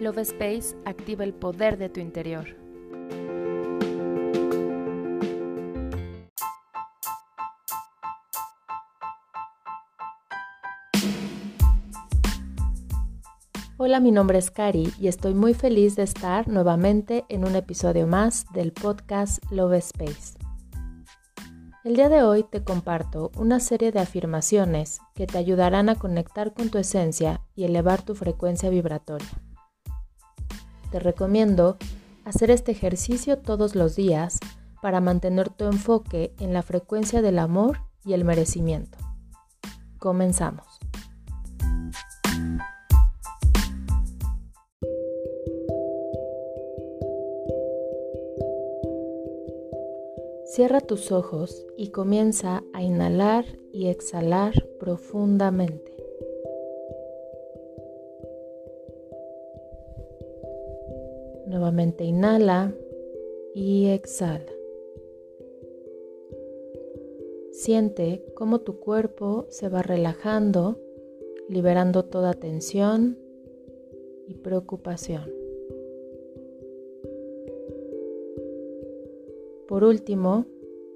Love 0.00 0.20
Space 0.20 0.74
activa 0.86 1.24
el 1.24 1.34
poder 1.34 1.76
de 1.76 1.90
tu 1.90 2.00
interior. 2.00 2.56
Hola, 13.76 14.00
mi 14.00 14.10
nombre 14.10 14.38
es 14.38 14.50
Cari 14.50 14.90
y 14.98 15.08
estoy 15.08 15.34
muy 15.34 15.52
feliz 15.52 15.96
de 15.96 16.04
estar 16.04 16.48
nuevamente 16.48 17.26
en 17.28 17.44
un 17.44 17.54
episodio 17.54 18.06
más 18.06 18.46
del 18.54 18.72
podcast 18.72 19.44
Love 19.50 19.74
Space. 19.74 20.38
El 21.84 21.96
día 21.96 22.08
de 22.08 22.22
hoy 22.22 22.42
te 22.42 22.64
comparto 22.64 23.30
una 23.36 23.60
serie 23.60 23.92
de 23.92 24.00
afirmaciones 24.00 25.00
que 25.14 25.26
te 25.26 25.36
ayudarán 25.36 25.90
a 25.90 25.96
conectar 25.96 26.54
con 26.54 26.70
tu 26.70 26.78
esencia 26.78 27.42
y 27.54 27.64
elevar 27.64 28.02
tu 28.02 28.14
frecuencia 28.14 28.70
vibratoria. 28.70 29.28
Te 30.90 30.98
recomiendo 30.98 31.76
hacer 32.24 32.50
este 32.50 32.72
ejercicio 32.72 33.38
todos 33.38 33.74
los 33.74 33.94
días 33.94 34.38
para 34.82 35.00
mantener 35.00 35.48
tu 35.48 35.66
enfoque 35.66 36.34
en 36.38 36.52
la 36.52 36.62
frecuencia 36.62 37.22
del 37.22 37.38
amor 37.38 37.78
y 38.04 38.14
el 38.14 38.24
merecimiento. 38.24 38.98
Comenzamos. 39.98 40.66
Cierra 50.46 50.80
tus 50.80 51.12
ojos 51.12 51.64
y 51.76 51.90
comienza 51.90 52.64
a 52.72 52.82
inhalar 52.82 53.44
y 53.72 53.86
exhalar 53.86 54.52
profundamente. 54.80 55.99
Nuevamente 61.50 62.04
inhala 62.04 62.72
y 63.56 63.88
exhala. 63.88 64.52
Siente 67.50 68.24
cómo 68.36 68.60
tu 68.60 68.78
cuerpo 68.78 69.46
se 69.48 69.68
va 69.68 69.82
relajando, 69.82 70.78
liberando 71.48 72.04
toda 72.04 72.34
tensión 72.34 73.18
y 74.28 74.34
preocupación. 74.34 75.28
Por 79.66 79.82
último, 79.82 80.46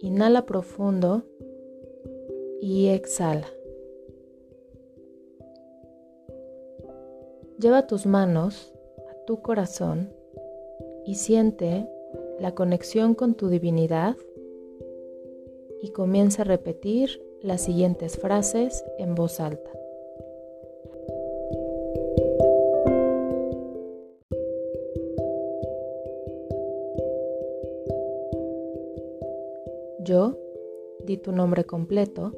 inhala 0.00 0.46
profundo 0.46 1.24
y 2.62 2.86
exhala. 2.86 3.48
Lleva 7.60 7.86
tus 7.86 8.06
manos 8.06 8.72
a 9.10 9.26
tu 9.26 9.42
corazón 9.42 10.16
y 11.08 11.14
siente 11.14 11.88
la 12.38 12.54
conexión 12.54 13.14
con 13.14 13.34
tu 13.34 13.48
divinidad 13.48 14.14
y 15.80 15.88
comienza 15.88 16.42
a 16.42 16.44
repetir 16.44 17.22
las 17.40 17.62
siguientes 17.62 18.18
frases 18.18 18.84
en 18.98 19.14
voz 19.14 19.40
alta. 19.40 19.70
Yo, 30.00 30.36
di 31.06 31.16
tu 31.16 31.32
nombre 31.32 31.64
completo, 31.64 32.34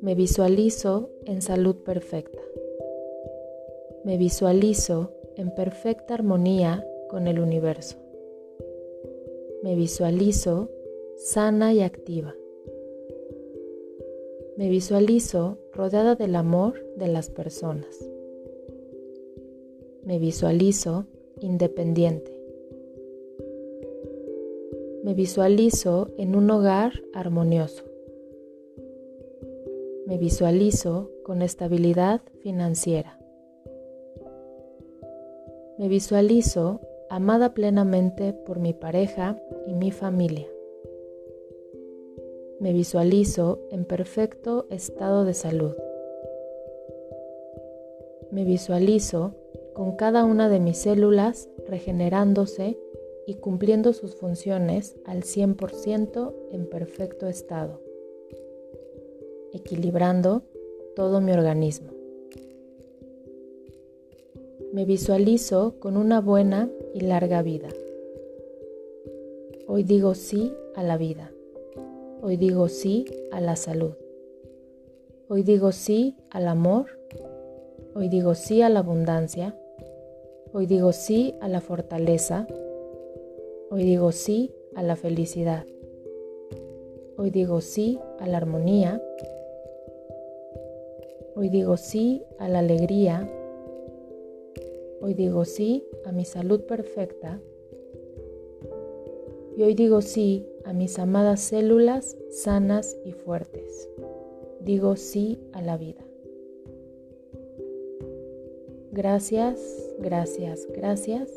me 0.00 0.16
visualizo 0.16 1.10
en 1.26 1.42
salud 1.42 1.76
perfecta. 1.84 2.42
Me 4.02 4.16
visualizo 4.16 5.12
en 5.36 5.54
perfecta 5.54 6.14
armonía 6.14 6.84
con 7.14 7.28
el 7.28 7.38
universo. 7.38 7.96
Me 9.62 9.76
visualizo 9.76 10.68
sana 11.16 11.72
y 11.72 11.80
activa. 11.80 12.34
Me 14.56 14.68
visualizo 14.68 15.58
rodeada 15.72 16.16
del 16.16 16.34
amor 16.34 16.74
de 16.96 17.06
las 17.06 17.30
personas. 17.30 18.10
Me 20.02 20.18
visualizo 20.18 21.06
independiente. 21.38 22.36
Me 25.04 25.14
visualizo 25.14 26.08
en 26.18 26.34
un 26.34 26.50
hogar 26.50 26.94
armonioso. 27.12 27.84
Me 30.04 30.18
visualizo 30.18 31.12
con 31.22 31.42
estabilidad 31.42 32.22
financiera. 32.40 33.20
Me 35.78 35.86
visualizo 35.86 36.80
amada 37.08 37.54
plenamente 37.54 38.32
por 38.32 38.58
mi 38.58 38.72
pareja 38.72 39.40
y 39.66 39.74
mi 39.74 39.90
familia. 39.90 40.48
Me 42.60 42.72
visualizo 42.72 43.60
en 43.70 43.84
perfecto 43.84 44.66
estado 44.70 45.24
de 45.24 45.34
salud. 45.34 45.74
Me 48.30 48.44
visualizo 48.44 49.34
con 49.74 49.96
cada 49.96 50.24
una 50.24 50.48
de 50.48 50.60
mis 50.60 50.78
células 50.78 51.48
regenerándose 51.68 52.78
y 53.26 53.34
cumpliendo 53.34 53.92
sus 53.92 54.16
funciones 54.16 54.96
al 55.04 55.22
100% 55.22 56.34
en 56.52 56.68
perfecto 56.68 57.26
estado, 57.26 57.80
equilibrando 59.52 60.42
todo 60.94 61.20
mi 61.20 61.32
organismo. 61.32 61.93
Me 64.72 64.84
visualizo 64.84 65.74
con 65.80 65.96
una 65.96 66.20
buena 66.20 66.70
y 66.94 67.00
larga 67.00 67.42
vida. 67.42 67.68
Hoy 69.66 69.84
digo 69.84 70.14
sí 70.14 70.52
a 70.74 70.82
la 70.82 70.96
vida. 70.96 71.30
Hoy 72.22 72.36
digo 72.36 72.68
sí 72.68 73.04
a 73.32 73.40
la 73.40 73.56
salud. 73.56 73.94
Hoy 75.28 75.42
digo 75.42 75.72
sí 75.72 76.16
al 76.30 76.48
amor. 76.48 76.86
Hoy 77.94 78.08
digo 78.08 78.34
sí 78.34 78.62
a 78.62 78.68
la 78.68 78.80
abundancia. 78.80 79.56
Hoy 80.52 80.66
digo 80.66 80.92
sí 80.92 81.34
a 81.40 81.48
la 81.48 81.60
fortaleza 81.60 82.46
Hoy 83.74 83.82
digo 83.82 84.12
sí 84.12 84.54
a 84.76 84.84
la 84.84 84.94
felicidad. 84.94 85.64
Hoy 87.16 87.30
digo 87.30 87.60
sí 87.60 87.98
a 88.20 88.28
la 88.28 88.36
armonía. 88.36 89.02
Hoy 91.34 91.48
digo 91.48 91.76
sí 91.76 92.22
a 92.38 92.48
la 92.48 92.60
alegría. 92.60 93.28
Hoy 95.04 95.12
digo 95.12 95.44
sí 95.44 95.84
a 96.06 96.12
mi 96.12 96.24
salud 96.24 96.62
perfecta. 96.62 97.38
Y 99.54 99.62
hoy 99.62 99.74
digo 99.74 100.00
sí 100.00 100.46
a 100.64 100.72
mis 100.72 100.98
amadas 100.98 101.40
células 101.40 102.16
sanas 102.30 102.96
y 103.04 103.12
fuertes. 103.12 103.90
Digo 104.62 104.96
sí 104.96 105.38
a 105.52 105.60
la 105.60 105.76
vida. 105.76 106.00
Gracias, 108.92 109.94
gracias, 109.98 110.66
gracias, 110.72 111.28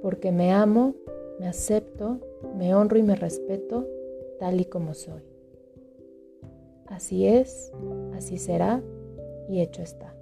porque 0.00 0.32
me 0.32 0.50
amo 0.50 0.94
me 1.38 1.48
acepto, 1.48 2.20
me 2.56 2.74
honro 2.74 2.96
y 2.96 3.02
me 3.02 3.16
respeto 3.16 3.86
tal 4.38 4.62
y 4.62 4.64
como 4.64 4.94
soy. 4.94 5.20
Así 6.86 7.26
es, 7.26 7.70
así 8.14 8.38
será 8.38 8.82
y 9.46 9.60
hecho 9.60 9.82
está. 9.82 10.21